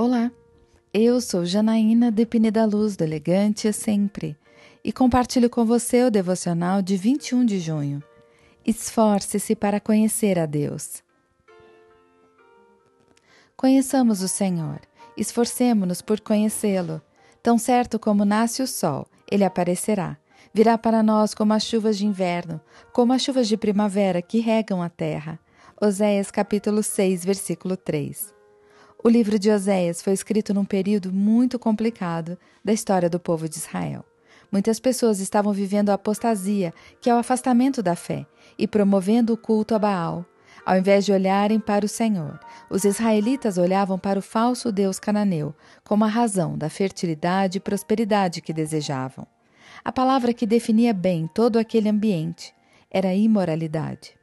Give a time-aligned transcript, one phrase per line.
[0.00, 0.30] Olá,
[0.94, 4.38] eu sou Janaína Depine da Luz, do Elegante Sempre,
[4.84, 8.00] e compartilho com você o devocional de 21 de junho.
[8.64, 11.02] Esforce-se para conhecer a Deus.
[13.56, 14.80] Conheçamos o Senhor,
[15.16, 17.02] esforcemo-nos por conhecê-lo.
[17.42, 20.16] Tão certo como nasce o sol, ele aparecerá.
[20.54, 22.60] Virá para nós como as chuvas de inverno,
[22.92, 25.40] como as chuvas de primavera que regam a terra.
[25.82, 28.37] Oséias capítulo 6, versículo 3.
[29.00, 33.54] O livro de Oséias foi escrito num período muito complicado da história do povo de
[33.54, 34.04] Israel.
[34.50, 38.26] Muitas pessoas estavam vivendo a apostasia, que é o afastamento da fé,
[38.58, 40.26] e promovendo o culto a Baal.
[40.66, 45.54] Ao invés de olharem para o Senhor, os israelitas olhavam para o falso deus cananeu
[45.84, 49.24] como a razão da fertilidade e prosperidade que desejavam.
[49.84, 52.52] A palavra que definia bem todo aquele ambiente
[52.90, 54.17] era imoralidade.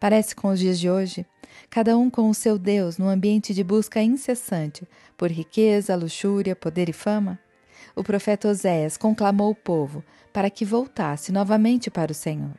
[0.00, 1.26] Parece com os dias de hoje,
[1.68, 6.88] cada um com o seu Deus num ambiente de busca incessante por riqueza, luxúria, poder
[6.88, 7.38] e fama.
[7.94, 12.54] O profeta Oséias conclamou o povo para que voltasse novamente para o Senhor.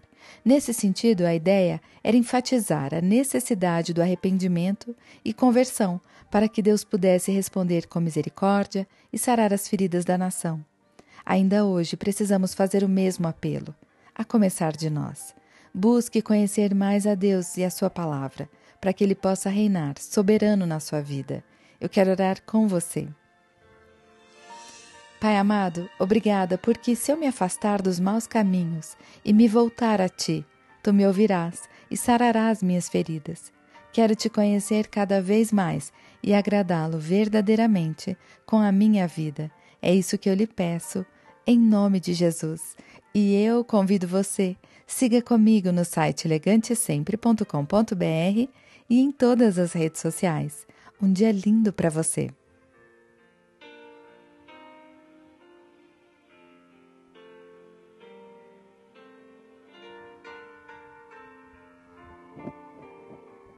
[0.46, 6.84] Nesse sentido, a ideia era enfatizar a necessidade do arrependimento e conversão para que Deus
[6.84, 10.64] pudesse responder com misericórdia e sarar as feridas da nação.
[11.26, 13.74] Ainda hoje precisamos fazer o mesmo apelo,
[14.14, 15.41] a começar de nós.
[15.74, 20.66] Busque conhecer mais a Deus e a Sua palavra, para que Ele possa reinar soberano
[20.66, 21.44] na sua vida.
[21.80, 23.08] Eu quero orar com você.
[25.20, 30.10] Pai amado, obrigada, porque se eu me afastar dos maus caminhos e me voltar a
[30.10, 30.46] Ti,
[30.84, 33.52] Tu me ouvirás e sararás minhas feridas.
[33.94, 39.52] Quero te conhecer cada vez mais e agradá-lo verdadeiramente com a minha vida.
[39.82, 41.06] É isso que eu lhe peço,
[41.46, 42.76] em nome de Jesus.
[43.14, 44.56] E eu convido você,
[44.88, 48.50] siga comigo no site elegantesempre.com.br
[48.90, 50.66] e em todas as redes sociais.
[51.02, 52.30] Um dia lindo para você!